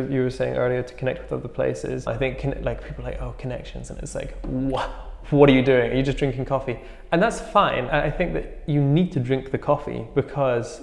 [0.00, 2.06] You were saying earlier to connect with other places.
[2.06, 4.88] I think con- like people are like oh connections, and it's like what
[5.30, 5.90] what are you doing?
[5.90, 6.78] Are you just drinking coffee?
[7.10, 7.86] And that's fine.
[7.86, 10.82] And I think that you need to drink the coffee because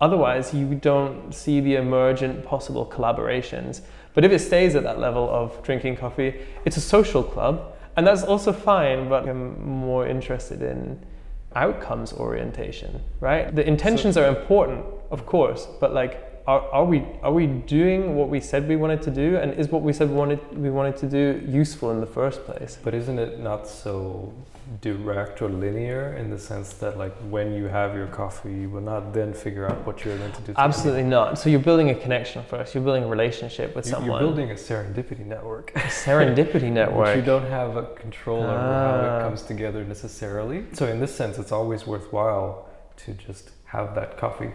[0.00, 3.82] otherwise you don't see the emergent possible collaborations.
[4.12, 6.34] But if it stays at that level of drinking coffee,
[6.64, 9.08] it's a social club, and that's also fine.
[9.08, 11.00] But I'm more interested in
[11.54, 13.54] outcomes orientation, right?
[13.54, 18.16] The intentions so, are important, of course, but like are, are we are we doing
[18.16, 19.36] what we said we wanted to do?
[19.36, 22.44] And is what we said we wanted we wanted to do useful in the first
[22.44, 22.78] place?
[22.82, 24.32] But isn't it not so
[24.80, 28.80] direct or linear in the sense that like when you have your coffee you will
[28.80, 31.38] not then figure out what you're going to do absolutely not.
[31.38, 32.74] So you're building a connection first.
[32.74, 34.10] You're building a relationship with you, someone.
[34.10, 35.72] you're building a serendipity network.
[35.76, 37.08] A serendipity network.
[37.08, 39.20] Which you don't have a control over how it ah.
[39.20, 40.64] comes together necessarily.
[40.72, 42.68] So in this sense it's always worthwhile
[42.98, 44.52] to just have that coffee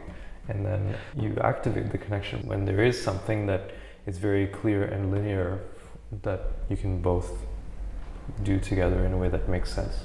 [0.50, 3.72] and then you activate the connection when there is something that
[4.06, 5.60] is very clear and linear
[6.24, 7.32] that you can both
[8.44, 9.96] do together in a way that makes sense.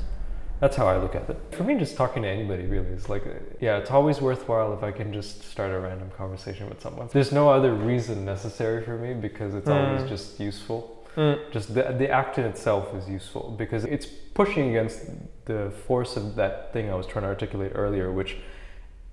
[0.60, 1.36] That's how I look at it.
[1.50, 3.24] For me, just talking to anybody really is like,
[3.60, 7.08] yeah, it's always worthwhile if I can just start a random conversation with someone.
[7.12, 9.74] There's no other reason necessary for me because it's mm.
[9.74, 11.04] always just useful.
[11.16, 11.50] Mm.
[11.50, 15.00] Just the, the act in itself is useful because it's pushing against
[15.46, 18.36] the force of that thing I was trying to articulate earlier, which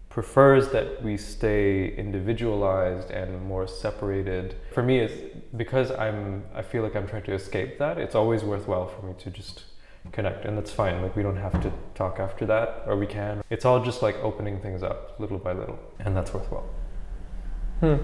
[0.10, 4.56] prefers that we stay individualized and more separated.
[4.74, 7.98] For me, it's because I'm I feel like I'm trying to escape that.
[7.98, 9.64] It's always worthwhile for me to just
[10.12, 11.02] connect, and that's fine.
[11.02, 13.44] Like we don't have to talk after that, or we can.
[13.50, 16.70] It's all just like opening things up little by little, and that's worthwhile.
[17.80, 17.96] Hmm.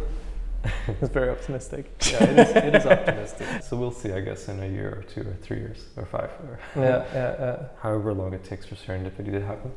[0.88, 1.92] it's very optimistic.
[2.12, 3.48] yeah, it is, it is optimistic.
[3.64, 6.30] So we'll see, I guess, in a year or two or three years or five
[6.44, 7.64] or yeah, yeah, yeah.
[7.82, 9.72] however long it takes for serendipity to happen.